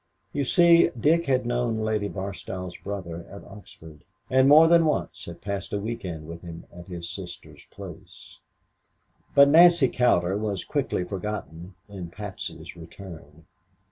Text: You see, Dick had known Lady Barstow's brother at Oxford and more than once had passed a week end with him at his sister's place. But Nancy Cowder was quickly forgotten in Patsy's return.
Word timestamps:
You 0.33 0.45
see, 0.45 0.89
Dick 0.99 1.27
had 1.27 1.45
known 1.45 1.77
Lady 1.81 2.07
Barstow's 2.07 2.75
brother 2.75 3.23
at 3.29 3.43
Oxford 3.43 4.03
and 4.31 4.49
more 4.49 4.67
than 4.67 4.87
once 4.87 5.25
had 5.25 5.41
passed 5.43 5.73
a 5.73 5.79
week 5.79 6.03
end 6.03 6.25
with 6.27 6.41
him 6.41 6.65
at 6.73 6.87
his 6.87 7.07
sister's 7.07 7.61
place. 7.69 8.39
But 9.35 9.47
Nancy 9.49 9.89
Cowder 9.89 10.39
was 10.39 10.63
quickly 10.65 11.03
forgotten 11.03 11.75
in 11.87 12.09
Patsy's 12.09 12.75
return. 12.75 13.45